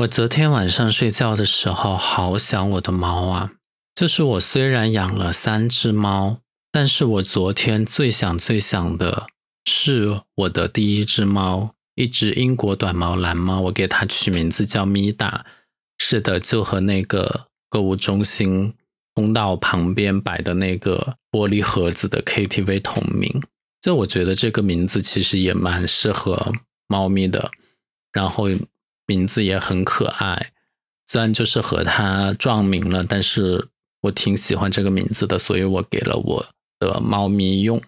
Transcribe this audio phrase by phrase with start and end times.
[0.00, 3.52] 我昨天晚上睡觉的时候，好想我的猫啊！
[3.94, 9.26] 就是我虽然养了三只猫，但是我昨天最想最想的
[9.64, 13.62] 是我的第一只猫，一只英国短毛蓝猫。
[13.62, 15.46] 我给它取名字叫米达。
[15.96, 18.74] 是的，就和那个购物中心
[19.14, 23.42] 通道旁边摆的那个玻璃盒子的 KTV 同名。
[23.80, 26.52] 就我觉得这个名字其实也蛮适合
[26.86, 27.50] 猫咪的。
[28.12, 28.50] 然后。
[29.06, 30.50] 名字也很可爱，
[31.06, 33.68] 虽然就是和它撞名了，但是
[34.02, 36.46] 我挺喜欢这个名字的，所以我给了我
[36.78, 37.80] 的猫咪用。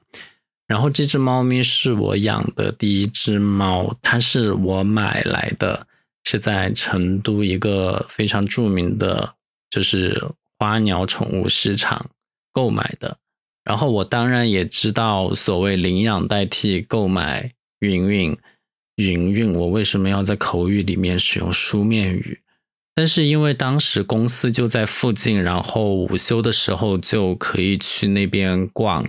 [0.67, 5.87] 然后这只猫咪是我养的第一只猫，它是我买来的，
[6.25, 9.35] 是在成都一个非常著名的，
[9.71, 10.29] 就是
[10.59, 12.11] 花鸟宠物市场
[12.53, 13.17] 购买的。
[13.65, 18.39] 然后我当然也知道，所谓领养代替购买，云云。
[18.99, 22.41] 云云，我为什么要在口语里面使用书面语？
[22.97, 29.09] 但是因为当时公司就在附近，然后午休的时候就可以去那边逛。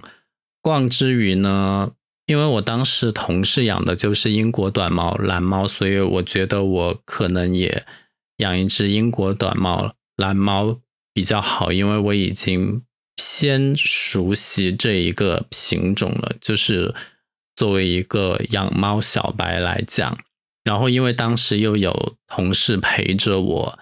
[0.61, 1.93] 逛之余呢，
[2.27, 7.83] 因为我当时同事养的就是英国短毛蓝猫，所以我觉得我可能也
[8.37, 10.79] 养一只英国短毛蓝猫
[11.11, 12.83] 比较好，因为我已经
[13.17, 16.93] 先熟悉这一个品种了，就是。
[17.59, 20.17] 作为一个养猫小白来讲，
[20.63, 23.79] 然后因为当时又有同事陪着我，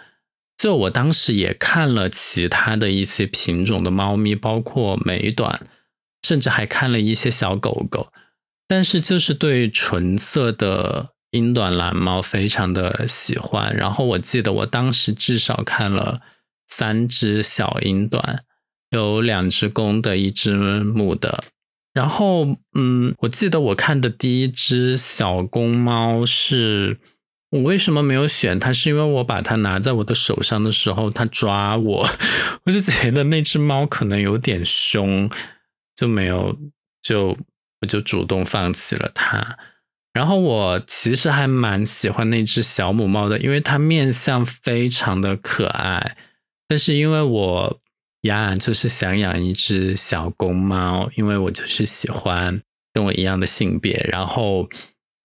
[0.58, 5.68] 就我当时也看了其他的一些品种的猫咪，包括美短，
[6.24, 8.12] 甚至还看了一些小狗狗，
[8.68, 13.78] 但是就是对纯色的英短蓝猫非常的喜欢。
[13.78, 16.22] 然后我记得我当时至少看了
[16.68, 18.44] 三只小英短，
[18.90, 21.44] 有两只公的，一只母的。
[21.98, 22.46] 然后，
[22.78, 27.00] 嗯，我记得我看的第一只小公猫是，
[27.50, 28.72] 我为什么没有选它？
[28.72, 32.08] 是因为我把它拿在我的手上的时候，它抓我，
[32.66, 35.28] 我就觉得那只猫可能有点凶，
[35.96, 36.56] 就没有，
[37.02, 37.36] 就
[37.82, 39.58] 我就主动放弃了它。
[40.14, 46.16] 然后我其实还蛮喜欢那只小母猫的，因为它面相非常的可爱，
[46.68, 47.82] 但是因为我。
[48.28, 52.62] 呀，就是想养一只小公猫，因为我就是喜欢
[52.94, 53.96] 跟我一样的性别。
[54.10, 54.70] 然后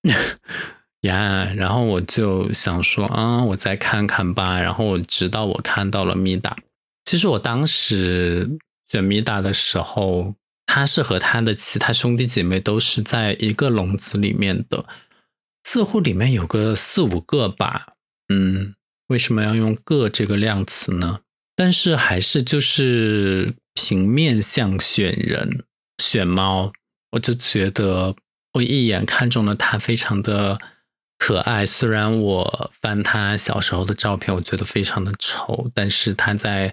[1.03, 4.63] 呀，然后我就想说，啊，我再看看吧。
[4.63, 6.57] 然后我直到我看到了米达。
[7.05, 8.59] 其实我当时
[8.89, 10.37] 选米达的时候，
[10.67, 14.87] 它是和它的其他兄弟姐妹都是在一个笼子里面的，
[15.65, 17.95] 似乎里面有个四五个吧。
[18.29, 18.75] 嗯，
[19.09, 21.22] 为什么要用“个”这个量词呢？
[21.55, 25.65] 但是还是就是凭面相选人
[26.03, 26.73] 选猫，
[27.13, 28.17] 我就觉得
[28.55, 30.59] 我一眼看中了它，非常的
[31.19, 31.67] 可爱。
[31.67, 36.73] 虽然我翻它小时候的照片，我觉得非常的丑，但是它在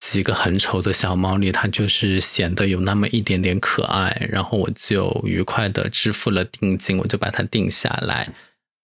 [0.00, 4.26] 几个很丑的小猫里，它就是显得有那么一点点可爱。
[4.30, 8.32] 然后我就愉快的支付了定金，我就把它定下来。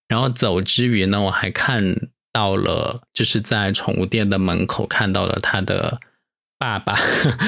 [0.08, 2.10] 然后走之余呢，我还看。
[2.36, 5.98] 到了，就是在宠物店的门口看到了他的
[6.58, 6.94] 爸爸，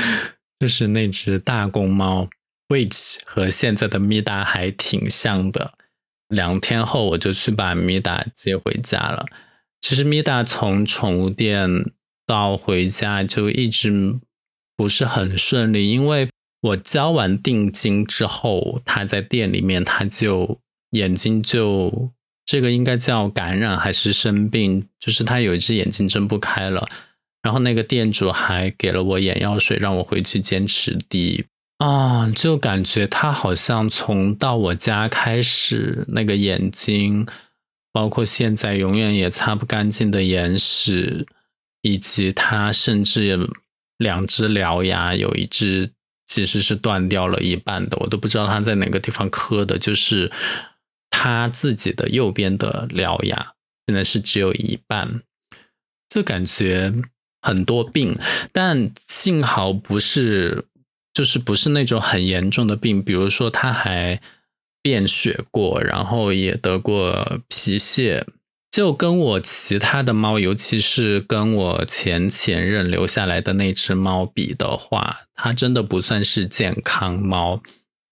[0.59, 2.27] 就是那只大公猫
[2.69, 5.75] which 和现在的米达还挺像的。
[6.29, 9.27] 两天后，我就去把米达接回家了。
[9.83, 11.93] 其实米达从宠物店
[12.27, 14.19] 到回家就一直
[14.75, 16.31] 不是很顺利，因为
[16.63, 20.59] 我交完定金之后，他在店里面他就
[20.93, 22.11] 眼睛就。
[22.49, 24.89] 这个应该叫感染还是生病？
[24.99, 26.89] 就是他有一只眼睛睁不开了，
[27.43, 31.45] 然后那个店主还给了我眼药水，让我回去坚持滴
[31.77, 37.27] 啊，就感觉他好像从到我家开始，那个眼睛，
[37.93, 41.27] 包括现在永远也擦不干净的眼屎，
[41.83, 43.47] 以及他甚至
[43.99, 45.91] 两只獠牙有一只
[46.27, 50.33] 其实是断掉了一半的，我都不知道他在哪个地方磕的，就是。
[51.11, 53.55] 他自己的右边的獠牙
[53.87, 55.23] 现在是只有一半，
[56.09, 56.93] 就感觉
[57.41, 58.17] 很多病，
[58.53, 60.67] 但幸好不是，
[61.15, 63.03] 就是不是那种很严重的病。
[63.03, 64.21] 比如说，他还
[64.83, 68.27] 便血过，然后也得过皮屑。
[68.71, 77.63] 就跟我其他的猫，尤其是跟我前前任留下来的那只猫比的话，它真的不算是健康猫。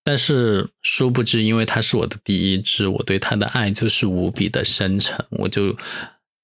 [0.08, 5.76] 但是殊不知，因为它是我的第一只，我对它的爱就是无比的深沉，我就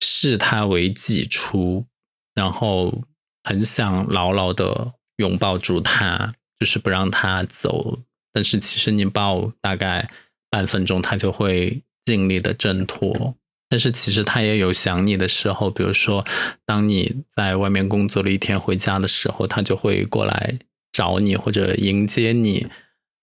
[0.00, 1.86] 视它为己出，
[2.34, 3.04] 然后
[3.44, 8.00] 很想牢牢的拥抱住它，就是不让它走。
[8.32, 10.10] 但是其实你抱大概
[10.50, 13.36] 半分钟，它就会尽力的挣脱。
[13.68, 16.26] 但是其实它也有想你的时候，比如说
[16.66, 20.58] 当你在外面工作了一天回家的时候，它就会过来
[20.90, 22.66] 找你或者迎接你，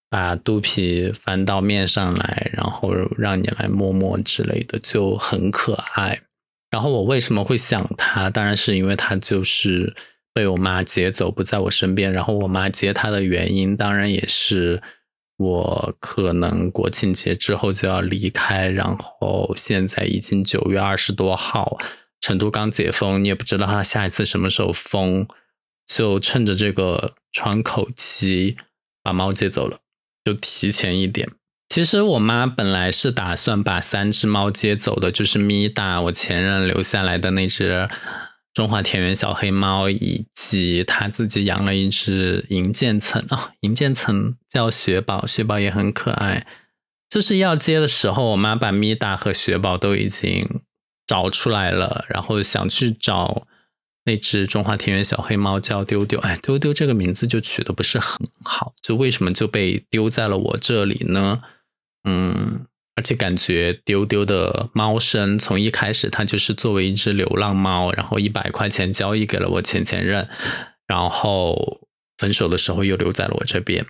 [0.09, 6.21] 把肚皮翻到面上来，然后让你来摸摸之类的，就很可爱。
[6.71, 8.29] 然后我为什么会想它？
[8.29, 9.95] 当然是因为它就是
[10.33, 12.11] 被我妈接走，不在我身边。
[12.11, 14.81] 然后我妈接它的原因，当然也是。
[15.41, 21.77] 我可能国庆节之后就要离开，然后现在已经九月二十多号，
[22.19, 25.25] 成都刚解封，你也不知道它下一次什么时候封，
[25.87, 28.57] 就趁着这个窗口期
[29.01, 29.79] 把猫接走了，
[30.23, 31.29] 就提前一点。
[31.69, 37.89] 其实我妈本来是打算把三只猫接走的，就是咪大，我前任留下来的那只。
[38.51, 46.45] 中华田园小黑猫，以及他自己养了一只银渐层啊，银渐层叫雪宝，雪宝也很可爱。
[47.07, 50.61] 就是要接的时候，我妈把米达和雪宝都已经
[51.05, 53.47] 找出来了，然后想去找
[54.09, 56.17] 那只中华田园小黑猫，叫丢丢。
[56.21, 61.43] 哎，丢丢这个名字就取的不是很好，就为什么就被丢在了我这里呢？
[62.03, 62.65] 嗯。
[62.95, 70.27] 而且感觉丢丢的猫生从一开始它就是作为一只流浪猫，然后一百块钱交易给了我前前任，
[70.85, 73.85] 然后分手的时候又留在了我这边。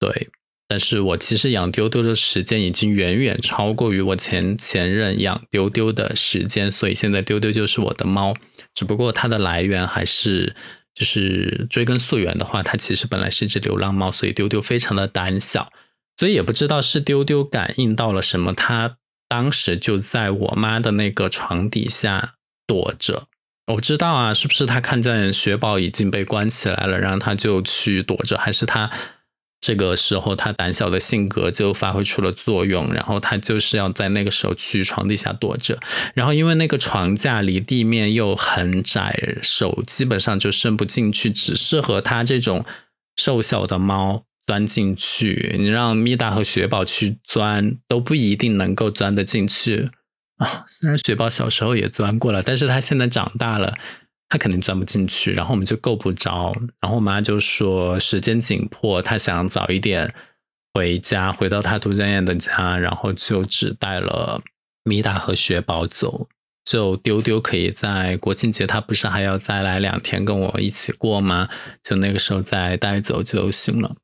[0.00, 0.28] 对，
[0.68, 8.34] 但是我其实养丢丢的时间已经远远超过于我前前任养丢丢的时间，所以现在丢丢就是我的猫。
[8.74, 10.54] 只不过它的来源还是
[10.94, 15.72] 就是追根溯源的话，它其实本来是一只流浪猫，所以丢丢非常的胆小。
[16.18, 18.98] 所以也不知道是丢丢感应到了什么，它
[19.28, 22.34] 当时就在我妈的那个床底下
[22.66, 23.28] 躲着。
[23.72, 28.36] 我知道啊，是不是他看见雪宝已经被关起来了，然后他就去躲着？
[28.36, 28.90] 还是他
[29.68, 35.78] 这个时候他胆小的性格就发挥出了作用，然后他就是要在那个时候去床底下躲着。
[36.14, 42.64] 然后因为那个床架离地面又很窄，手基本上就伸不进去，只适合他这种
[43.16, 44.24] 瘦小的猫。
[44.46, 49.90] 钻进去，你让米达和雪宝去钻都不一定能够钻得进去
[50.38, 50.64] 啊。
[50.66, 53.74] 虽然雪宝小时候也钻过了，但是他现在长大了，
[54.28, 55.32] 他肯定钻不进去。
[55.32, 56.54] 然后我们就够不着。
[56.80, 60.14] 然后我妈就说时间紧迫，她想早一点
[60.74, 64.42] 回家，回到她都江堰的家，然后就只带了
[64.84, 66.28] 米达和雪宝走。
[66.70, 71.48] 就丢丢可以在国庆节，他不是还要再来两天跟我一起过吗？
[71.82, 73.96] 就那个时候再带走就行了。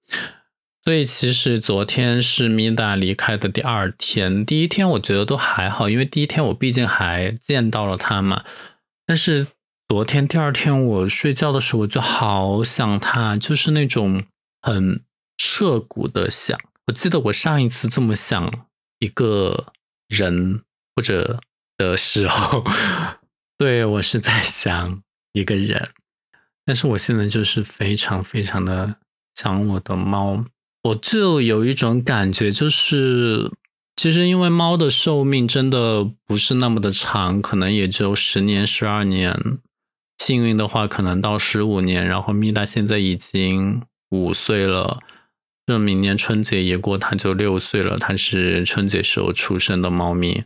[0.83, 8.45] 所以其实昨天是米达离开的第二天，第一天我觉得都还好，因为第一天我毕竟还见到了他嘛。
[9.07, 9.47] 但是
[9.89, 14.25] 昨天第二天我睡觉的时候，我就好想他，就是那种
[14.61, 15.03] 很
[15.37, 16.59] 彻骨的想。
[16.87, 18.67] 我记得我上一次这么想
[18.99, 19.73] 一个
[20.09, 20.63] 人
[20.97, 21.41] 或者。
[21.77, 22.65] 的时候，
[23.59, 25.03] 对我是在想
[25.33, 25.91] 一个人，
[26.65, 28.95] 但是我现在就是非常非常的
[29.35, 30.45] 想我的猫，
[30.85, 33.51] 我就有一种感觉，就是
[33.97, 39.37] 其实因为猫的寿命真的不是那么的长，可能也就十年、十二年，
[40.19, 42.07] 幸运的话可能到十五年。
[42.07, 45.01] 然后米达现在已经五岁了，
[45.67, 47.97] 就明年春节一过，它就六岁了。
[47.99, 50.45] 它是春节时候出生的猫咪。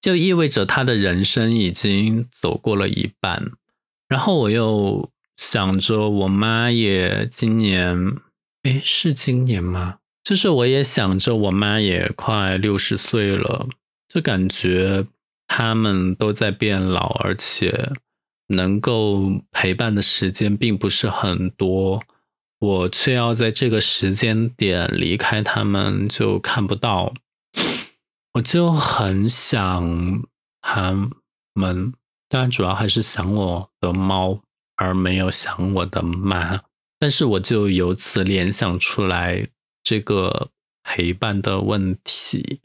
[0.00, 3.52] 就意味着他的人生已经走过了一半，
[4.06, 8.12] 然后我又想着，我妈也今年，
[8.64, 10.00] 哎，是今年吗？
[10.22, 13.66] 就是我也想着，我妈也快六十岁了，
[14.06, 15.06] 就感觉
[15.46, 17.92] 他们都在变老，而且
[18.54, 22.02] 能够陪伴的时间并不是很多，
[22.58, 27.12] 我却要在这个时间点离开他们，就看不到。
[28.34, 30.24] 我就很想
[30.60, 31.10] 他
[31.54, 31.92] 们，
[32.28, 34.40] 当然主要还是想我的猫，
[34.76, 36.62] 而没有想我的妈。
[36.98, 39.46] 但是我就由此联想出来
[39.82, 40.50] 这个
[40.82, 42.60] 陪伴的问题。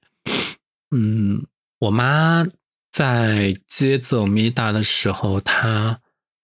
[0.89, 1.45] 嗯，
[1.79, 2.47] 我妈
[2.99, 6.01] 在接走米达的时候，他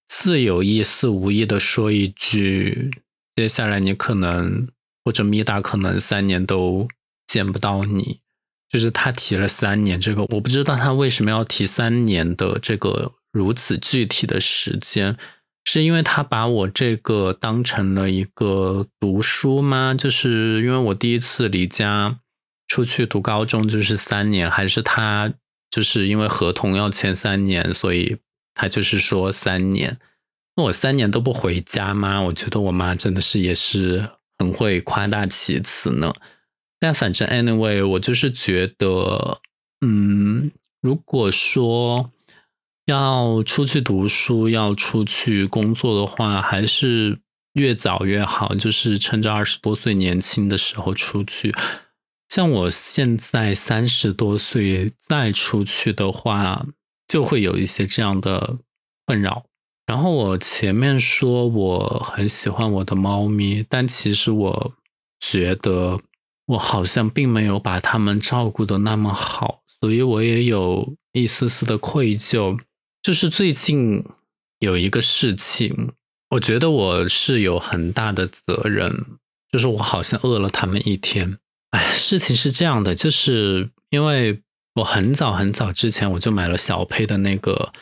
[0.08, 2.92] 似有意似无意的说一句
[3.36, 4.70] ：“接下来你可能
[5.04, 6.88] 或者米达可能三年都
[7.28, 8.22] 见不到你。”
[8.72, 15.18] 就是他提了三年，这个我不知道他为什么要提三年的这个如此具体的时间，
[15.66, 19.94] 是因为他把我这个当成了一个读书吗？
[19.94, 22.22] 就是因为我第一次离家
[22.70, 25.34] 出去读高中就是三年，还是他
[25.76, 28.16] 就是因为合同要签三年，所以
[28.54, 30.00] 他就是说三年？
[30.56, 32.22] 那我三年都不回家吗？
[32.22, 36.14] 我觉得我妈真的是也是很会夸大其词呢。
[36.80, 39.42] 但反正 anyway，我就是觉得，
[39.86, 40.50] 嗯，
[40.82, 42.10] 如果说
[42.86, 47.20] 要出去读书、要出去工作的话，还是
[47.56, 51.54] 越早越好，就是趁着二十多岁年轻的时候出去。
[52.30, 56.66] 像我现在三十多岁再出去的话，
[57.08, 58.58] 就会有一些这样的
[59.06, 59.46] 困扰。
[59.86, 64.74] 然后我前面说我很喜欢我的猫咪，但其实我
[65.20, 66.02] 觉得
[66.48, 72.60] 我好像并没有把它们照顾的那么好，所以我也有一丝丝的愧疚。
[73.04, 74.04] 就是最近
[74.58, 75.92] 有一个事情，
[76.32, 79.06] 我觉得我是有很大的责任，
[79.52, 81.38] 就是我好像饿了它们一天。
[81.76, 84.42] 哎，事情是这样的，就是因为
[84.76, 87.74] 我很早很早之前我就买了小佩的那个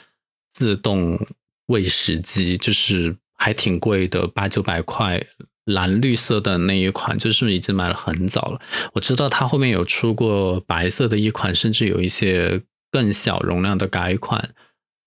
[0.54, 1.20] 自动。
[1.68, 5.26] 喂食机就是还挺贵的，八九百块，
[5.64, 8.60] 蓝绿色的那一款，就是已经买了很早了。
[8.96, 14.54] 我知道它后面有出过白色的一款，甚至有一些更小容量的改款，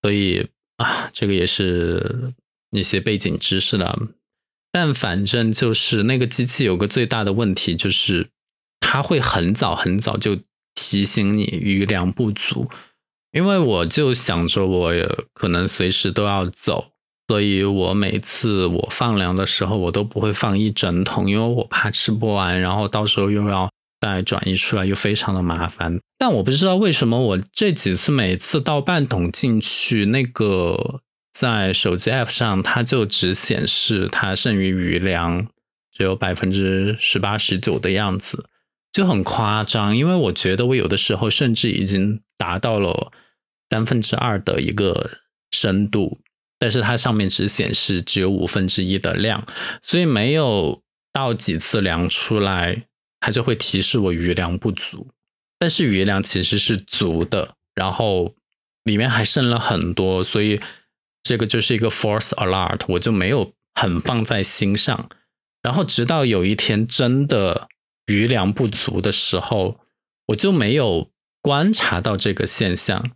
[0.01, 2.33] 所以啊，这个也是
[2.71, 4.07] 一些背景知识了。
[4.71, 8.31] 但反正就是那个机器有个最大的问题，就是
[8.79, 10.37] 它会很早很早就
[10.75, 12.69] 提醒你余粮不足。
[13.33, 14.93] 因为我就想着我
[15.33, 16.91] 可能随时都要走，
[17.27, 23.69] 所以我每次我放粮的时候，我都不会放一整桶，因为我怕吃不完，然后到时候又要
[24.01, 25.99] 再转移出来，又非常的麻烦。
[26.17, 31.01] 但我不知道为什么我这几次每次倒半桶进去，那个
[31.33, 35.47] 在手机 app 上它就只显示它剩余余粮
[35.95, 38.45] 只有百分之十八十九的样子，
[38.97, 39.95] 就很夸张。
[39.95, 43.11] 因为我觉得我有的时候甚至已经达到了。
[43.69, 45.19] 三分之二的一个
[45.51, 46.21] 深度，
[46.57, 49.45] 但是它上面只显示只有五分之一的量，
[49.81, 52.85] 所以没有倒几次量出来，
[53.19, 55.09] 它就会提示我余粮不足。
[55.59, 58.35] 但是余粮其实是足的，然后
[58.85, 60.61] 里面还剩了很多，所以
[61.23, 65.09] 这个就是一个 force alert，我就没有很放在心上。
[65.61, 67.67] 然后直到有一天真的
[68.07, 69.79] 余粮不足的时候，
[70.27, 71.11] 我就没有
[71.41, 73.11] 观察到这个现象。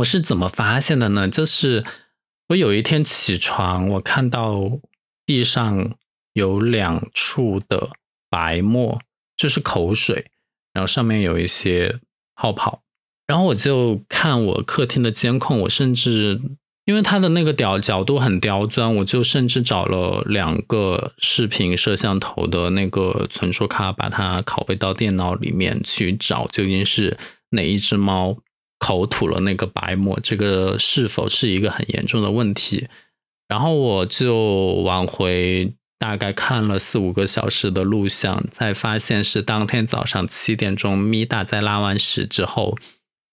[0.00, 1.28] 我是怎么发现的呢？
[1.28, 1.84] 就是
[2.48, 4.80] 我有一天起床，我看到
[5.24, 5.96] 地上
[6.32, 7.90] 有两处的
[8.28, 9.00] 白沫，
[9.36, 10.30] 就是口水，
[10.72, 12.00] 然后上面有一些
[12.34, 12.82] 泡泡。
[13.26, 16.40] 然后我就看我客厅的监控，我甚至
[16.86, 27.18] 因为它的那个角角度很刁钻，我就甚至找了两个视频摄像头的那个存储卡，把它拷贝到电脑里面去找究竟是
[27.50, 28.38] 哪一只猫。
[28.78, 32.86] 口吐了那个白沫，这个是否是一个很严重的问题？
[33.48, 42.76] 然后我就往回大概看了四五个小时的录像，才发现是当天早上七点钟，米达在拉完屎之后，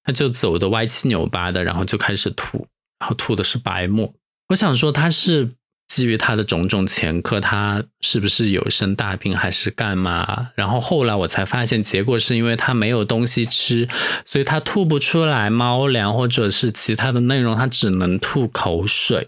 [0.05, 2.67] 他就走的歪七扭八的，然后就开始吐，
[3.03, 4.13] 然后吐的是白沫。
[4.49, 5.51] 我想说他是。
[5.85, 10.49] 基于他的种种前科，他是不是有生大病还是干嘛？
[10.55, 13.87] 然后后来我才发现，结果是因为他没有东西吃，
[14.25, 19.27] 所以他吐不出来猫粮或者是其他的内容，他只能吐口水。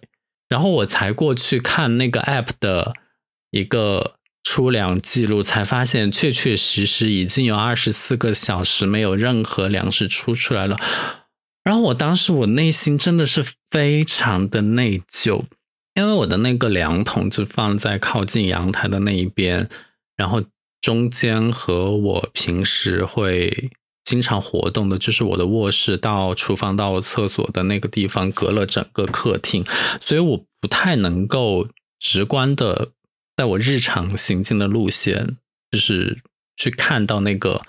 [0.50, 2.94] 然后我才过去看那个 app 的
[3.52, 10.80] 一个出粮记录，才发现确确实实已经有二十四个小时没有任何粮食出出来了。
[11.66, 15.44] 然后我当时我内心真的是非常的内疚。
[15.96, 19.70] 因为我的那个凉桶就放在靠近阳台的那一边，
[20.18, 20.44] 然后
[20.82, 23.72] 中间和我平时会
[24.04, 29.66] 经常活动的，就是我的卧室到厨房到厕所的那个地方，隔了整个客厅，
[30.02, 32.92] 所以我不太能够直观的
[33.38, 35.38] 在我日常行进的路线，
[35.72, 36.22] 就是
[36.58, 37.62] 去看到那个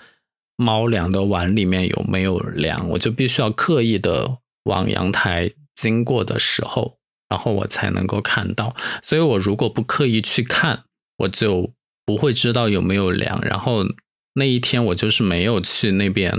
[0.57, 6.97] 猫粮的碗里面有没有粮，我就必须要刻意的往阳台经过的时候。
[7.29, 8.73] 然后我才能够看到，
[9.03, 10.83] 所以我如果不刻意去看，
[11.17, 11.73] 我就
[12.05, 13.41] 不会知道有没有粮。
[13.41, 13.83] 然后
[14.35, 16.33] 那一天我就是没有去那边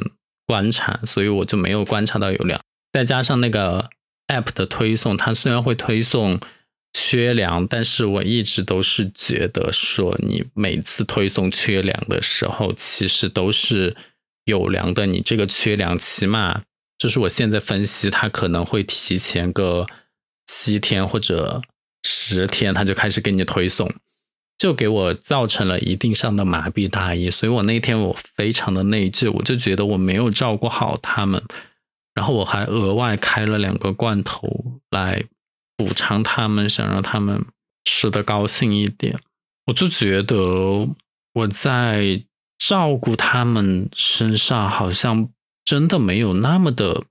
[0.46, 2.58] 观察，所以我就没有观察到有粮。
[2.90, 3.90] 再加上那个
[4.28, 6.40] app 的推送，它虽然会推送
[6.92, 13.96] 缺粮，但是我一直都是觉得说，你每次推送缺粮的时候，其实都是
[14.44, 15.06] 有粮的。
[15.06, 16.62] 你这个缺粮，起码
[16.98, 19.86] 就是我现在分析，它可能会提前个。
[20.50, 21.60] 七天或者
[22.02, 23.94] 十天，他就开始给你推送，
[24.56, 27.30] 就给我造成了一定上的麻痹大意。
[27.30, 31.42] 所以我那天我非常的内疚，我就觉得我没有照顾好他们，
[32.14, 35.22] 然后我还额外开了两个罐头来
[35.78, 37.46] 补偿他们，想让他们
[37.86, 39.18] 吃的高兴一点。
[39.68, 40.36] 我就觉得
[41.32, 42.22] 我在
[42.58, 45.30] 照顾他们身上好像
[45.64, 47.04] 真的没有那么的。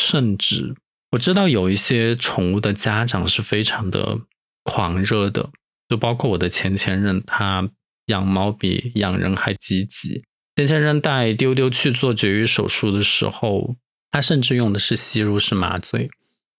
[0.00, 0.76] 称职
[1.10, 4.20] 我知道有一些宠物的家长是非常的
[4.62, 5.50] 狂热的，
[5.88, 7.68] 就包括我的前前任，他
[8.06, 10.22] 养猫比养人还积极。
[10.54, 13.74] 前前任带丢丢去做绝育手术的时候，
[14.12, 16.08] 他甚至用的是吸入式麻醉，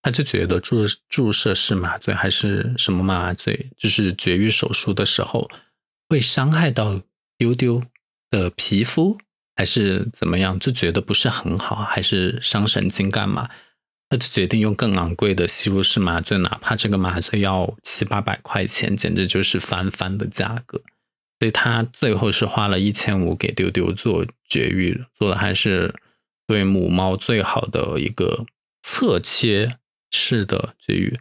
[0.01, 5.49] 他就觉得注注射式麻醉还是什么麻醉，就是绝育手术的时候
[6.07, 7.01] 会伤害到
[7.37, 7.83] 丢丢
[8.29, 9.17] 的皮肤。
[9.55, 13.49] 还是怎么样，就觉得不是很好，还是伤神经干嘛？
[14.07, 20.81] 他就决定用更昂贵的吸入式麻醉，哪怕这个麻醉要七八百块钱，简直就是翻番的价格。
[21.39, 25.93] 所以他最后是花了一千五给丢丢做绝育，做的还是
[26.47, 28.45] 对母猫最好的一个
[28.81, 29.78] 侧切
[30.11, 31.19] 是的绝育。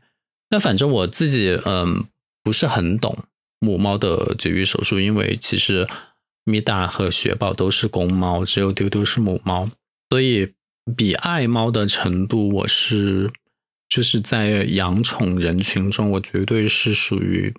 [0.50, 2.04] 那反正我自己嗯
[2.42, 3.24] 不是很懂
[3.60, 5.88] 母猫的绝育手术，因为其实。
[6.44, 9.68] 米达和雪宝都是公猫，只有丢丢是母猫，
[10.08, 10.54] 所以
[10.96, 13.30] 比爱猫的程度，我是
[13.86, 17.52] 就是在养宠人群中，我绝对是属于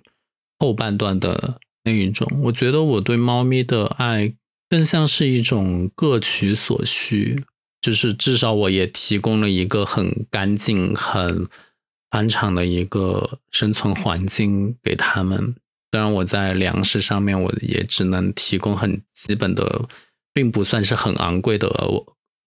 [0.58, 2.28] 后半段的那一种。
[2.42, 4.34] 我觉得我对猫咪的爱
[4.68, 7.44] 更像是一种各取所需，
[7.80, 11.48] 就是至少我也提供了一个很干净、很
[12.10, 15.54] 宽敞的一个生存环境给他们。
[15.92, 19.88] 虽然我在粮食上面，我也只能提供很基本的，
[20.32, 21.68] 并不算是很昂贵的，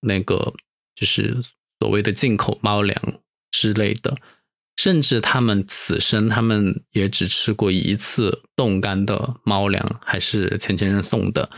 [0.02, 0.54] 那个
[0.96, 1.42] 就是
[1.80, 3.20] 所谓的进口猫粮
[3.52, 4.18] 之类的。
[4.78, 11.50] 甚至他们此生他们也只吃过一次冻干的猫粮，还是前前任送的，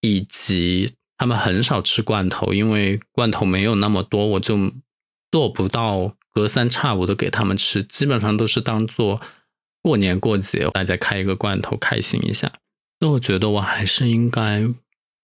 [0.00, 4.58] 以及他们很少吃罐头，因为罐头没有那么多，我就
[5.30, 9.20] 做不到隔三差五的给他们吃，基本上都是当做。
[9.84, 12.52] 过年过节，大家开一个罐头，开心一下。
[12.98, 14.66] 那我觉得我还是应该，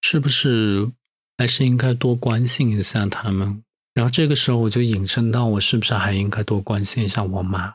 [0.00, 0.88] 是不是
[1.37, 3.64] 还是应该多关心一下他们？
[3.95, 7.75] 然后这个时候我就引申到，我是不是还应该多关心一下我妈？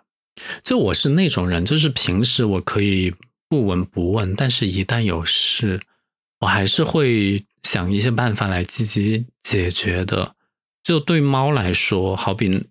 [0.63, 3.13] 就我是那种人，就是平时我可以
[3.49, 5.81] 不闻不问，但是一旦有事，
[6.39, 10.35] 我还是会想一些办法来积极解决的。
[10.83, 12.69] 就对猫来说，好比。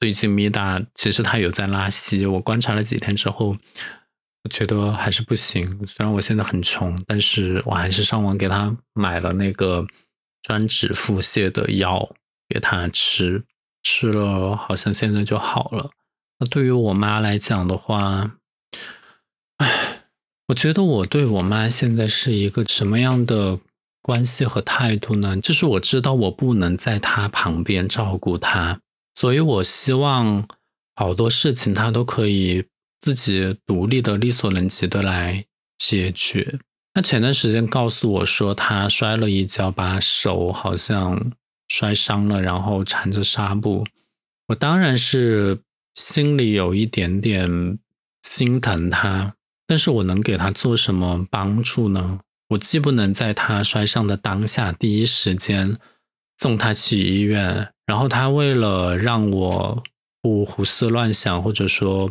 [0.00, 3.56] 最近米达其实它有在拉稀，我观察了几天之后，
[4.42, 5.86] 我觉得还是不行。
[5.86, 9.86] 虽然我现在很穷，但是我还是上网给他买了那个
[10.42, 12.16] 专治腹泻的药
[12.48, 13.44] 给他吃，
[13.84, 15.90] 吃了好像现在就好了。
[16.40, 18.38] 那对于我妈来讲的话，
[19.58, 20.02] 唉，
[20.48, 23.60] 我觉得我对我妈现在是一个什么样的
[24.02, 25.40] 关系和态度呢？
[25.40, 28.80] 就是我知道我不能在他旁边照顾他。
[29.14, 30.46] 所以，我希望
[30.96, 32.64] 好多事情他都可以
[33.00, 35.44] 自己独立的、力所能及的来
[35.78, 36.58] 解决。
[36.94, 41.32] 他前段时间告诉我说，他摔了一跤，把手好像
[41.68, 43.86] 摔伤了，然后缠着纱布。
[44.48, 45.60] 我当然是
[45.94, 47.78] 心里有一点点
[48.22, 49.34] 心疼他，
[49.66, 52.20] 但是我能给他做什么帮助呢？
[52.52, 55.78] 我既不能在他摔伤的当下第一时间
[56.38, 57.68] 送他去医院。
[57.86, 59.82] 然后他为了让我
[60.20, 62.10] 不胡思乱想，或者说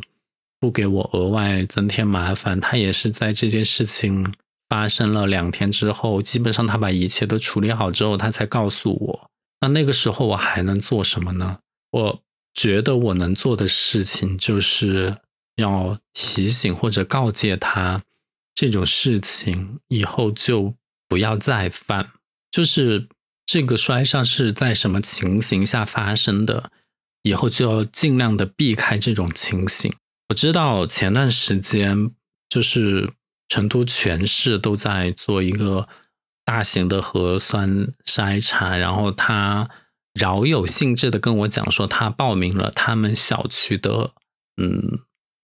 [0.60, 4.34] 不给我额外增添麻烦，他也是在这件事情
[4.70, 9.30] 发生了两天之后，基本上他把一切都处理好之后，他才告诉我。
[9.62, 11.60] 那那个时候我还能做什么呢？
[11.92, 12.22] 我
[12.54, 15.18] 觉得我能做的事情就是
[15.56, 18.04] 要提醒或者告诫他，
[18.56, 20.76] 这种事情以后就
[21.08, 22.12] 不要再犯，
[22.52, 23.08] 就是。
[23.44, 26.72] 这个摔伤是在什么情形下发生的？
[27.24, 29.94] 以后就要尽量的避开这种情形。
[30.30, 32.12] 我知道前段时间
[32.48, 33.12] 就是
[33.50, 35.90] 成都全市都在做一个
[36.46, 39.70] 大型的核酸筛查，然后他
[40.14, 44.14] 饶有兴致的跟我讲说，他报名了他们小区的，
[44.56, 45.00] 嗯，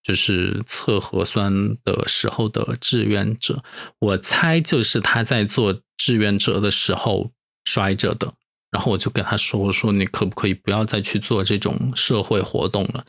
[0.07, 3.63] 就是测核酸的时候的志愿者。
[3.99, 7.31] 我猜就是他在做志愿者的时候。
[7.69, 8.33] 摔着的，
[8.71, 13.05] 然后我就跟他说：“我说你可不可以不要再去做这种社会活动了？”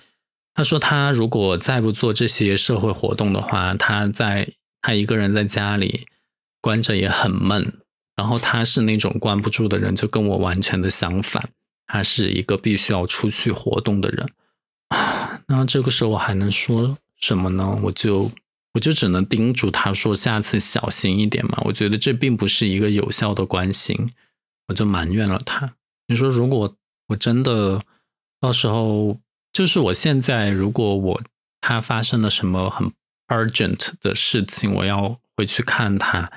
[0.53, 6.09] 他说：“他如果再不做这些社会活动的话，他在他一个人在家里
[6.61, 7.73] 关着也很闷。
[8.17, 11.51] 然后他是那种关不住的人，就跟我完全的相反。
[11.87, 14.29] 他是一个必须要出去活动的人。
[14.89, 17.79] 啊 那这个时候我还能说什么呢？
[17.85, 18.31] 我就
[18.75, 21.63] 我就只能叮嘱他说：下次小心一点嘛。
[21.65, 24.13] 我觉得这并不是一个有效的关心。”
[24.69, 25.77] 我就埋怨了他。
[26.09, 27.83] 你说，如果我真的
[28.39, 29.19] 到时候，
[29.51, 31.23] 就是我现在，如果我
[31.63, 32.93] 他发生了什么很
[33.29, 36.31] urgent 的事情，我要回去看他，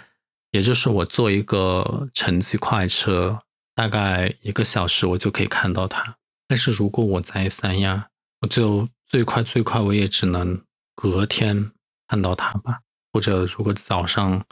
[0.52, 3.42] 也就是我坐一个城际快车，
[3.76, 6.16] 大概一个小时，我就可以看到他。
[6.48, 8.11] 但是如果我在三亚，
[8.42, 10.62] 我就最快最快我也只能
[10.96, 11.72] 隔天
[12.08, 12.82] 看到他吧，
[13.14, 14.44] 或者如果早上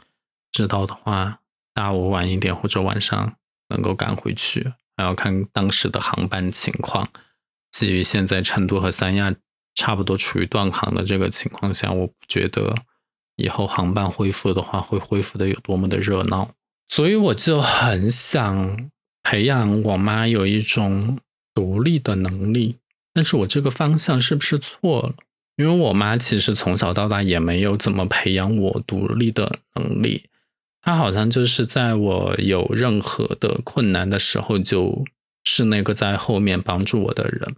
[0.50, 1.40] 知道的话，
[1.74, 3.36] 下午晚一点或者晚上
[3.68, 7.08] 能够赶回去，还要看当时的航班情况。
[7.70, 9.34] 基于现在成都和三亚
[9.74, 12.74] 差不多处于断航的这个情况下，我不觉得
[13.36, 16.50] 以后航班恢复的话会恢复的有多么的热闹，
[16.88, 18.90] 所以我就很想
[19.22, 21.18] 培养我妈有一种
[21.54, 22.79] 独立的能力。
[23.12, 25.14] 但是我这个方向是不是错了？
[25.56, 30.24] 因为我妈其实从小到大也没有怎么培养我独立的能力，
[30.80, 35.04] 她好像就是在我有任何的困难的时候，就
[35.44, 37.56] 是那个在后面帮助我的人。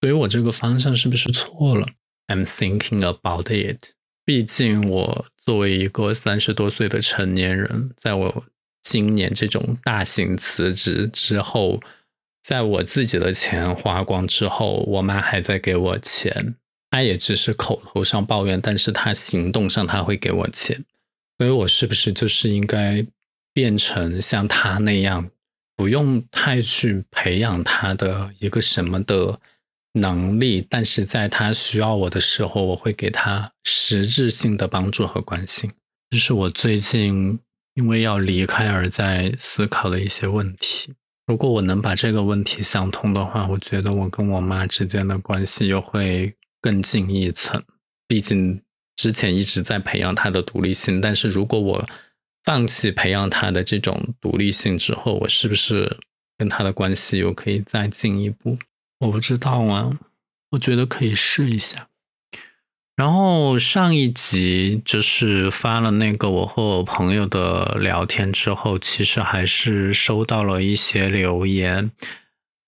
[0.00, 1.86] 所以我这个方向是不是错了
[2.26, 3.90] ？I'm thinking about it。
[4.24, 8.44] 毕竟我作为一个三十多岁的成年人，在我
[8.82, 11.80] 今年这种大型辞职之后。
[12.48, 16.54] 在我自己的钱花光之后，我妈还在给我钱，
[16.90, 20.82] 她也只是口头上抱怨，但是她行动上她会给我钱，
[21.36, 23.04] 所以我是不是就是应该
[23.52, 25.28] 变成像她那样，
[25.76, 29.38] 不用太去培养她的一个什么的
[30.00, 35.70] 能力，但是在她需要我的时候，我会给她实质性的帮助和关心。
[36.08, 37.40] 这是我最近
[37.74, 40.94] 因为要离开而在思考的一些问题。
[41.28, 47.62] 如果我能把这个问题想通的话，我觉得我跟我妈之间的关系又会更进一层。
[48.06, 48.62] 毕竟
[48.96, 51.86] 之前一直在培养她的独立性，但是如果我
[52.44, 55.98] 放弃培养她的这种独立性之后，我是不是
[56.38, 58.56] 跟她的关系又可以再进一步？
[59.00, 59.98] 我不知道啊，
[60.52, 61.90] 我觉得可以试一下。
[62.98, 71.92] 然后上一集就是发了那个我和我朋友的聊天之后，其实还是收到了一些留言，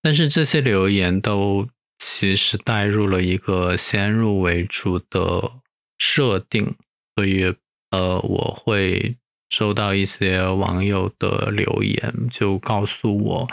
[0.01, 1.67] 但是这些留言都
[1.99, 5.51] 其实带入了一个先入为主的
[5.99, 6.77] 设定，
[7.17, 7.53] 所以
[7.91, 9.17] 呃，我会
[9.49, 13.49] 收到一些网友的留言，就告诉我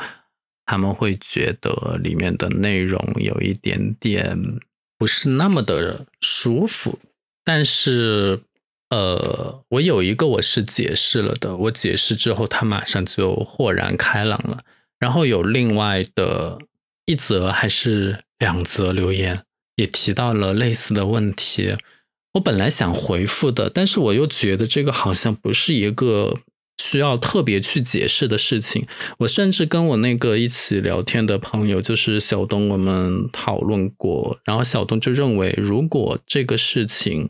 [0.68, 4.60] 他们会觉得里面的内容有一点点。
[4.98, 7.00] 不是那么的舒服，
[7.44, 8.42] 但是，
[8.90, 14.64] 呃，我有一个我是解释了的，我解释之后，他马上就豁然开朗了。
[15.00, 16.58] 然后有另外的
[17.06, 19.44] 一则还是两则留言，
[19.76, 21.78] 也提到了类似的问题。
[22.34, 26.34] 我本来想回复的，但是我又觉得这个好像不是一个。
[26.78, 28.88] 需要特别去解释的事情，
[29.20, 37.30] 我甚至跟我那个一起聊天的朋友，就是小东，我们讨论过，然后小东就认为，如果这个事情，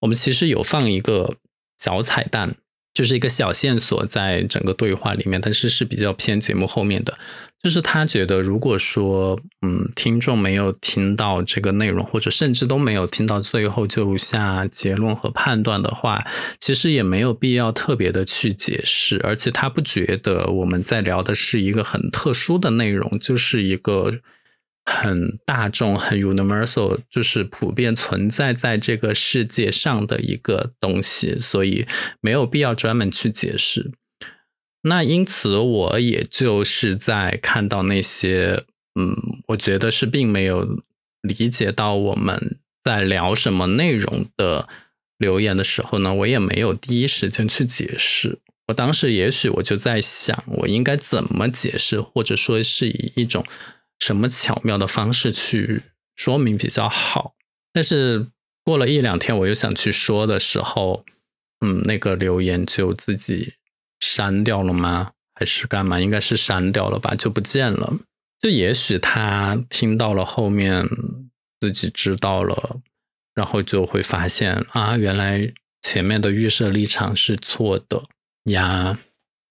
[0.00, 1.36] 我们其实有放一个
[1.78, 2.56] 小彩蛋。
[2.94, 7.16] 就是一个小线索，在整个对话里面，但是是比较偏节目后面的。
[7.62, 16.26] 就是他觉得，如果说，嗯，听众没有听到这个内容，或者甚至都没有听到最后就下结论和判断的话，
[16.58, 19.20] 其实也没有必要特别的去解释。
[19.22, 24.14] 而且他不觉得我们在聊的是一个很特殊的内容，就是一个。
[24.84, 31.86] 很大众、很 universal，就是普遍存在在这个世界上的一个东西，所以
[32.20, 33.92] 没有必要专门去解释。
[34.82, 38.64] 那因此，我也就是在看到那些，
[38.98, 39.16] 嗯，
[39.48, 40.82] 我觉得是并没有
[41.22, 44.68] 理解到我们在聊什么内容的
[45.16, 48.40] 留言的时候呢，我也没有第一时间去解释。
[48.66, 53.46] 我当时也许我就在想，我应该怎么解释，或者说是以一种。
[54.02, 55.84] 什么巧妙的方式去
[56.16, 57.36] 说明比较好？
[57.72, 58.26] 但是
[58.64, 61.04] 过了一两天，我又想去说的时候，
[61.64, 63.54] 嗯，那个留言就自己
[64.00, 65.12] 删掉了吗？
[65.36, 66.00] 还是干嘛？
[66.00, 67.94] 应该是删掉了吧，就不见了。
[68.40, 70.84] 就也许他听到了后面，
[71.60, 72.80] 自己知道了，
[73.36, 78.02] 然后就会发现啊，原来前面的预设立场是错的
[78.46, 78.98] 呀。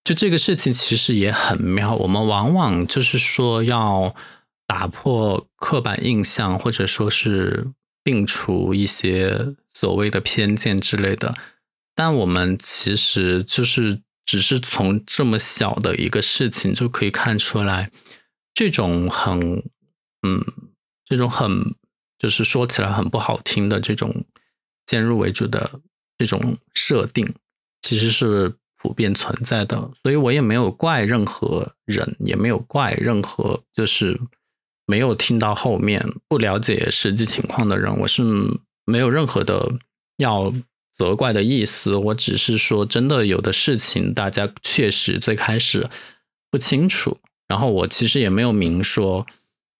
[0.04, 4.14] 就这个事情其实也很妙，我们往往就是说要。
[4.71, 7.67] 打破刻板印象，或者说是
[8.05, 11.36] 摒除一些所谓的偏见之类的，
[11.93, 17.91] 但我们其实就是只是从这么小的一个事情就可以看出来，
[18.53, 19.62] 这种很
[20.25, 20.41] 嗯，
[21.03, 21.75] 这种很
[22.17, 24.23] 就是说起来很不好听的这种
[24.88, 25.81] 先入为主的
[26.17, 27.36] 这种设定，
[27.81, 29.91] 其实是普遍存在的。
[30.01, 34.17] 所以我也没有怪任何人，也没有怪任何就是。
[34.91, 38.21] 没有听到后面不了解实际情况的人，我是
[38.86, 39.71] 没有任何的
[40.17, 40.54] 要
[40.91, 41.95] 责怪的意思。
[41.95, 45.89] 我只是说，真的有的事情大家确实最开始
[46.51, 49.25] 不清楚，然后我其实也没有明说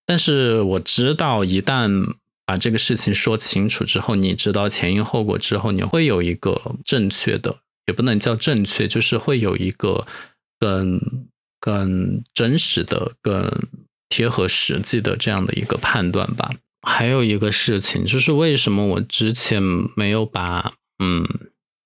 [0.06, 2.14] 但是我知道，一旦
[2.46, 10.06] 把这个事情说清楚之后，你知道前因后果之后，你会有一个正确的，也不能叫正确，就是会有一个
[10.58, 10.98] 更
[11.60, 13.68] 更真实的、更
[14.12, 16.50] 贴合实际的这样的一个判断吧。
[16.82, 19.62] 还有一个事情，就是为什么我之前
[19.96, 21.26] 没有把，嗯，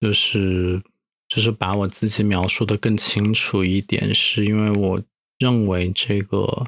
[0.01, 0.83] 就是
[1.29, 5.03] 就是把我自己描述的更清楚一点，是因为我
[5.39, 6.67] 认为这个。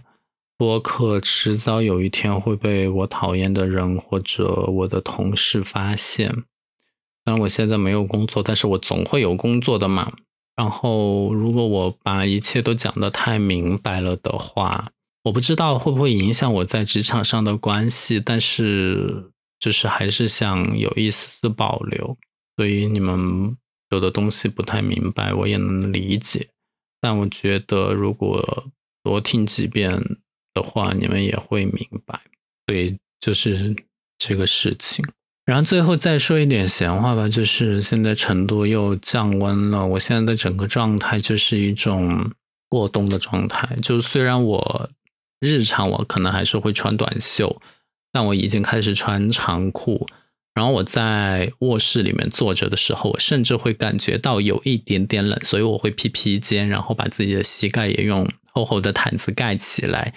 [0.60, 6.28] 播客迟早有一天会被我讨厌的人或者我的同事发现。
[6.28, 10.12] 虽然我现在没有工作，但是我总会有工作的嘛。
[10.56, 14.90] 然后，如果我把一切都讲得太明白了的话，
[15.28, 18.18] 我不知道会不会影响我在职场上的关系。
[18.18, 22.16] 但是，就是还是想有一丝丝保留。
[22.56, 23.56] 所以，你们
[23.90, 26.48] 有的东西不太明白，我也能理解。
[27.00, 28.66] 但我觉得，如果
[29.02, 30.02] 多听几遍。
[30.54, 32.20] 的话，你们也会明白，
[32.66, 33.76] 对，就是
[34.18, 35.04] 这个事情。
[35.44, 42.28] 然后最后再说一点闲话吧，就是现在成都又降温了，我现在的整个状态就是一种
[42.68, 43.76] 过冬的状态。
[43.80, 44.90] 就虽然我
[45.40, 47.60] 日常我可能还是会穿短袖，
[48.12, 50.06] 但我已经开始穿长裤。
[50.54, 60.12] 然后我在卧室里面坐着的时候，我甚至会感觉到有一点点冷，所以我会披披肩，然后把自己的膝盖也用厚厚的毯子盖起来。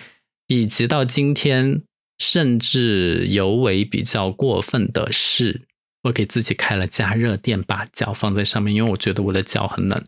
[0.48, 1.84] 以及到今天，
[2.18, 5.62] 甚至尤为比较过分的是，
[6.04, 10.04] 我给自己开了加热垫，把脚放在上面，因为我觉得我的脚很冷，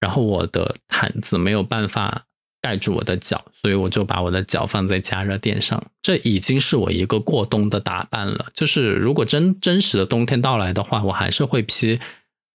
[0.00, 2.24] 然后我的毯子没有办法
[2.60, 5.82] 盖住我的脚，所以我就把我的脚放在加热垫上。
[6.02, 8.46] 这已经是我一个过冬的打扮了。
[8.54, 11.98] 就是如果真真实的冬天到来的话，我还是会披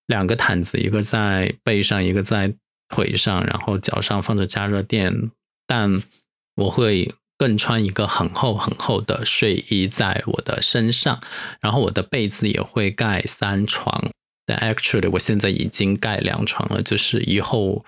[0.06, 2.54] 两个毯子，一个在背上，一个在
[2.88, 5.30] 腿上，然后脚上放着加热垫，
[5.66, 6.02] 但。
[6.58, 11.20] 我会更穿一个很厚很厚的睡衣在我的身上，
[11.60, 14.10] 然后我的被子也会盖三床。
[14.46, 17.84] 但 actually 我现在已经盖两床了，就是以后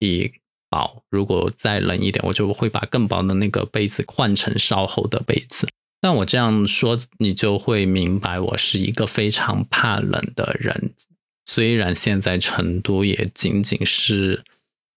[0.00, 0.30] 以
[0.72, 5.68] 薄，如果再冷一点，我就会把更薄的那个被子换成稍厚的被子。
[6.00, 10.94] 但我这样说，你就会明白，我是一个非常怕冷的人。
[11.44, 14.42] 虽然现在成都也仅仅是。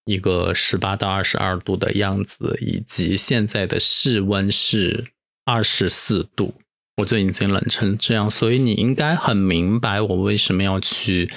[0.08, 5.10] 一个十八到二十二度的样子，以及现在的室温是
[5.44, 6.54] 二十四度，
[6.98, 8.30] 我就已经冷成这样。
[8.30, 11.28] 所以你应该很明白我为什么要去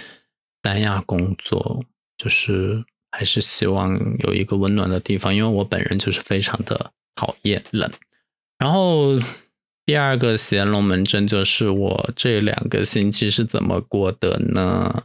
[0.61, 1.83] 三亚工作，
[2.15, 7.91] 就是还是希望有一个温暖的地方，因为我本人就是非常的讨厌冷。
[8.57, 9.19] 然后
[9.85, 15.03] 第二个闲龙门阵就是我这两个星期是怎么过的呢？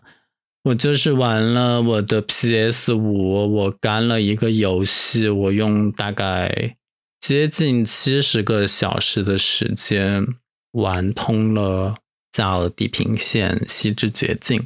[0.64, 6.76] 我就是玩了我的 PS 五，我干了一个游戏，我用大概
[7.20, 10.26] 接近七十个小时的时间
[10.72, 11.96] 玩通了
[12.32, 14.60] 叫《地平线：西之绝境》，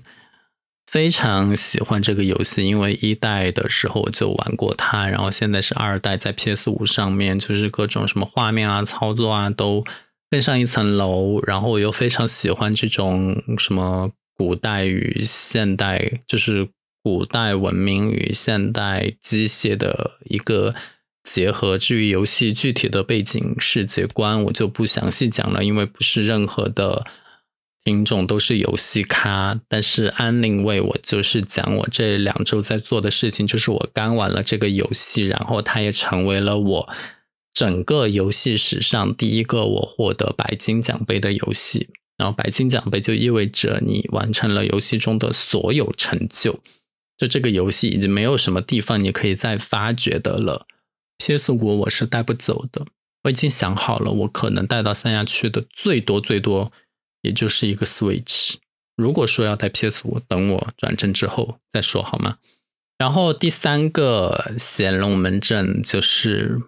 [0.91, 9.85] 非常喜欢这个游戏，因为一代的时候我就玩过它，然后现在是二代在 PS 五上面，就是各种什么画面啊、操作啊都
[10.31, 14.11] 更上一层楼，然后我又非常喜欢这种什么。
[14.41, 16.69] 古代与现代，就是
[17.03, 20.77] 古代文明与现代机械的一个
[21.25, 21.77] 结合。
[21.77, 27.05] 至于游戏具体的背景世界观，我就不详细讲了，因为不是任何的
[27.89, 29.59] 品种都是游戏咖。
[29.67, 36.89] 但是安宁为我就是讲我这两周在做的事情，就是我刚玩了这个游戏，然后它也成为了我
[37.55, 41.89] 整个游戏史上第一个我获得白金奖杯的游戏。
[42.19, 46.61] 然后白金奖杯就意味着你完成了游戏中的所有成就，
[47.17, 50.67] 就这个游戏已经没有什么地方你可以再发掘的了。
[51.19, 52.85] PS 五我是带不走的，
[53.23, 56.71] 我已经想好了，我可能带到三亚去的最多最多
[57.29, 58.57] 也就是一个 Switch。
[58.97, 62.39] 如果说要带 PS 五，等我转正之后再说好吗？
[62.99, 66.61] 然后第三个显龙门阵就是。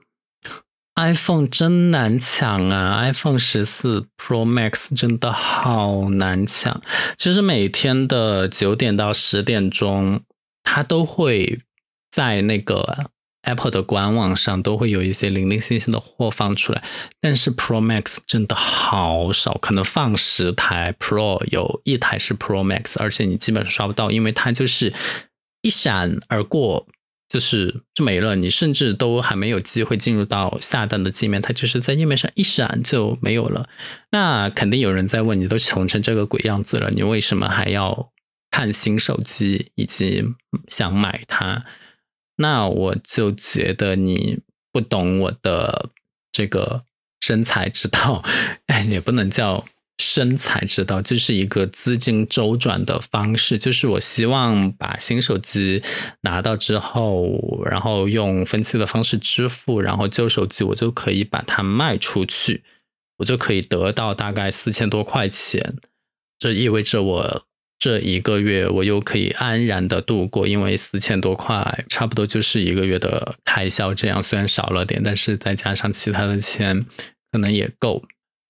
[0.96, 6.82] iPhone 真难抢啊！iPhone 十四 Pro Max 真的好难抢。
[7.16, 10.20] 其实每天的九点到十点钟，
[10.62, 11.62] 它都会
[12.10, 13.10] 在那个
[13.42, 16.82] Apple 的官网上都会有一些零零星星的货放出来。
[17.20, 24.92] 但是 Pro Max 真的好少，可能放十台 Pro 有一台是 Pro Max，而且你基本上刷不到，因为它就是
[25.62, 26.86] 一闪而过。
[27.32, 33.68] 就是就没了，你甚至都还没有机会进入到下单的界面，它就是在页面上一闪就没有了。
[34.10, 38.10] 那肯定有人在问，你都穷成这个鬼样子了，你为什么还要
[38.50, 40.24] 看新手机以及
[40.66, 41.64] 想买它？
[42.40, 44.40] 那我就觉得你
[44.72, 45.90] 不懂我的
[46.32, 46.82] 这个
[47.20, 48.24] 生财之道，
[48.66, 49.64] 哎，也不能叫。
[50.02, 55.82] 生财之道就是一个资金周转的方式，就是我希望把新手机
[56.22, 62.64] 拿到之后，然后用分期的方式支付，然后旧手机我就可以把它卖出去，
[63.18, 65.76] 我就可以得到大概四千多块钱。
[66.38, 67.44] 这意味着我
[67.80, 73.94] 这一个月我又可以安然的度过，因为四千多块差不多就是一个月的开销。
[73.94, 76.84] 这样虽然少了点，但是再加上其他的钱，
[77.32, 78.04] 可能也够。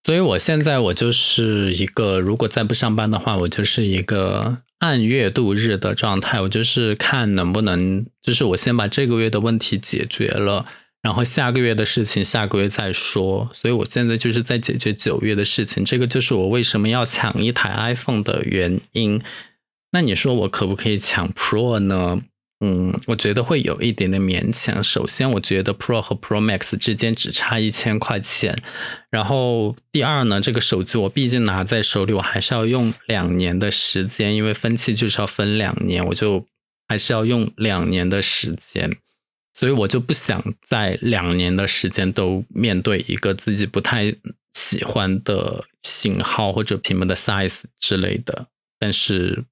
[0.04, 6.40] 所以，我现在我就是一个，如果再不上班的话，我就是一个按月度日的状态。
[6.40, 10.66] 我就是看能不能，就是我先把这个月的问题解决了，
[11.02, 13.48] 然后下个月的事情下个月再说。
[13.52, 19.22] 所以我现在就是在解决九月的事情，这个就是我为什么要抢一台 iPhone 的原因。
[19.92, 22.20] 那你说我可不可以抢 Pro 呢？
[22.62, 24.82] 嗯，我觉得会有一点点勉强。
[24.82, 28.62] 首先，我觉得 Pro 和 Pro Max 之间只差一千块钱。
[29.10, 36.44] 然后，第二呢，这个手机我毕竟拿在手里，我还是要用两年的时间，因为分期就是要分两年，我就
[36.86, 38.98] 还是要用两年的时间。
[39.52, 44.14] 所以我就不想在两年的时间都面对一个自己不太
[44.52, 48.46] 喜欢的型号或者屏幕的 size 之类的。
[48.78, 49.44] 但是。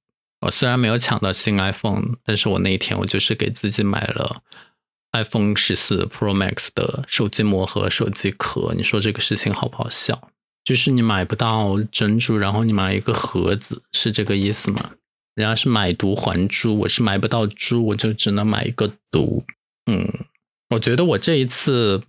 [0.42, 4.40] 我虽然没有抢到新 iPhone，但是我那一天我就是给自己买了
[5.10, 8.72] iPhone 十四 Pro Max 的手机膜和手机壳。
[8.76, 10.30] 你说这个事情好不好笑？
[10.62, 14.92] 就是你买不到珍珠，然后你买一个盒子，是这个意思吗？
[15.34, 19.42] 人家是买椟还珠，我是买不到珠，我就只能买一个椟。
[19.88, 20.26] 嗯，
[20.70, 22.02] 我觉得我这一次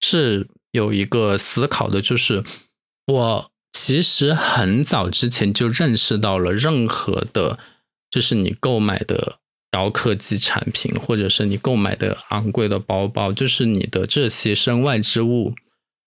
[0.00, 2.42] 是有一个思考的，就是
[3.06, 7.58] 我其实很早之前就认识到了任何的。
[8.08, 15.54] 就是你购买的高科技产品，或者是你购买的昂贵的包包，就是你的这些身外之物，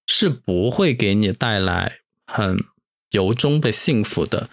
[0.08, 2.64] 是不会给你带来很
[3.12, 4.50] 由衷的幸福的，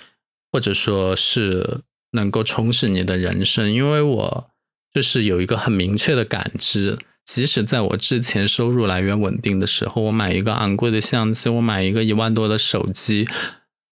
[0.51, 3.73] 或者说是能够充实你的人生。
[3.73, 4.51] 因为我
[4.97, 13.29] 就是有一个很明确的感知，即使在我之前收入来源稳定的时候，我买一个昂贵的相机，我买一个一万多的手机，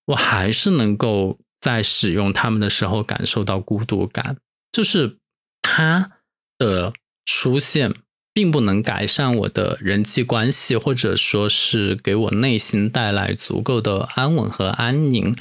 [0.06, 1.38] 我还是能够。
[1.60, 4.36] 在使用它们的时候，感受到孤独感，
[4.70, 5.16] 就是
[5.62, 6.12] 它
[6.58, 6.92] 的
[7.24, 7.94] 出现
[8.34, 15.34] 并不能改善我的人际关系，或者说是给我内心带来足够的安稳和安宁。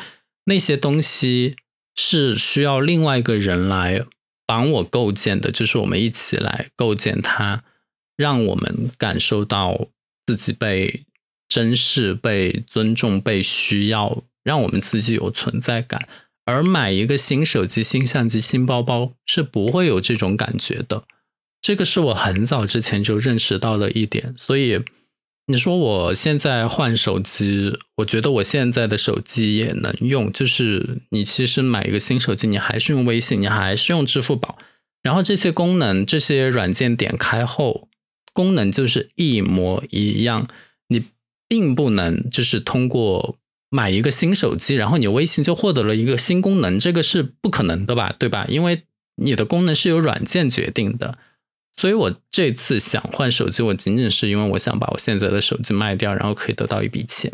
[0.46, 1.58] 那些东西
[1.94, 4.06] 是需要另外一个人来
[4.46, 7.64] 帮我构建的，就是我们一起来构建它，
[8.16, 9.88] 让我们感受到
[10.26, 11.06] 自己被
[11.48, 14.24] 珍视、被尊重、被需要。
[14.44, 16.06] 让我们自己有存在感，
[16.44, 21.06] 而买一个新手机、新相机、新包包是不会有这种感觉的。
[21.62, 24.36] 这个是我很早之前就认识到的一点。
[24.38, 24.84] 所以
[25.48, 30.32] 你说我现在换手机，我觉得我现在的手机也能用。
[30.32, 34.58] 就是你其实买一个新手机，你还是用微信，你还是用支付宝，
[35.02, 37.90] 然后这些功能、这些软件点开后，
[38.34, 40.48] 功能就是一模一样。
[40.88, 41.04] 你
[41.48, 43.38] 并不能就是通过。
[43.76, 48.16] 买一个新手机，然后你微信就获得了一个新功能，这个是不可能的吧？
[48.20, 48.46] 对吧？
[48.48, 48.84] 因为
[49.16, 51.18] 你的功能是由软件决定的。
[51.76, 57.32] 所以我这次想换手机，我仅仅是因为我想把我现在的手机卖掉，然后可以得到一笔钱。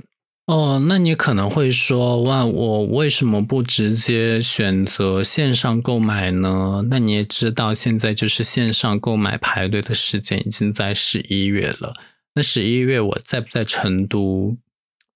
[0.47, 6.85] 哦，那你可能会说，哇，我为什么不直接选择线上购买呢？
[6.89, 11.93] 那你也知道，现在就是线上购买排队的时间已经在十一月了。
[12.33, 14.57] 那十一月我在不在成都？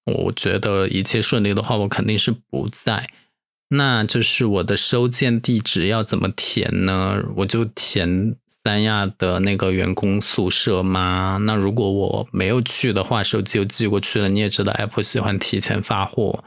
[0.04, 3.08] 我觉得一切顺利的话，我肯定是不在。
[3.70, 7.20] 那就是我的收件地址要怎么填呢？
[7.38, 11.38] 我就填三亚的那个员工宿舍吗？
[11.42, 14.28] 那如果我没有去的话，手机又寄过去了。
[14.30, 16.42] 你也知道，Apple 喜欢提前发货。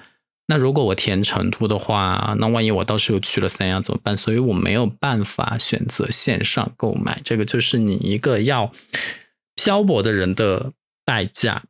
[0.47, 4.17] 那如果我填成都的话，那万一我到时候去了三亚怎么办？
[4.17, 7.21] 所以我没有办法选择线上购买。
[7.23, 8.71] 这个就是你一个要
[9.55, 10.71] 漂泊的人的
[11.05, 11.63] 代价。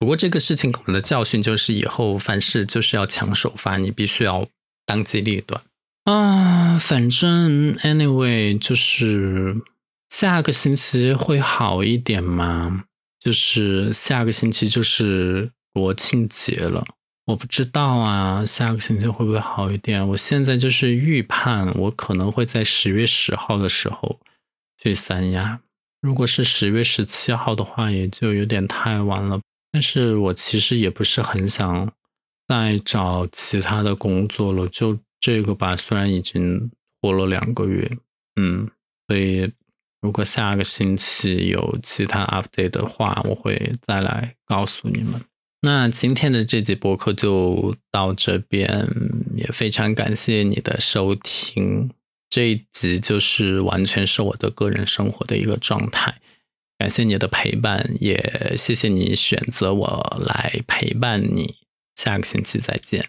[0.00, 4.48] 不过这个事情给我们的教训就是，以后凡事就是要抢首发，你必须要
[4.84, 5.62] 当机立断
[6.04, 6.76] 啊。
[6.76, 9.62] 反正 anyway，就是
[10.16, 12.84] 下个星期会好一点吗？
[13.18, 16.86] 就是下个星期就是国庆节了，
[17.24, 20.06] 我不知道啊，下个星期会不会好一点？
[20.10, 24.20] 我现在就是预判，我可能会在十月十号的时候
[24.80, 25.62] 去三亚。
[26.00, 29.40] 如果是十月十七号的话，也就有点太晚了。
[29.72, 31.92] 但是我其实也不是很想
[32.46, 35.74] 再找其他的工作了，就这个吧。
[35.74, 36.70] 虽然已经
[37.02, 37.90] 活了两个月，
[38.36, 38.70] 嗯，
[39.08, 39.52] 所以
[40.04, 45.18] 如果下个星期有其他 update 的话，我会再来告诉你们。
[45.62, 48.86] 那今天的这集播客就到这边，
[49.34, 51.90] 也非常感谢你的收听。
[52.28, 56.20] 这一集就是完全是我的个人生活的一个状态，
[56.76, 61.54] 感谢你的陪伴，也谢谢你选择我来陪伴你。
[61.96, 63.06] 下个星期再见。